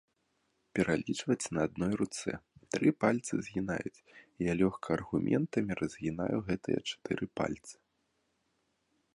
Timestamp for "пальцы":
3.05-3.33, 7.43-7.75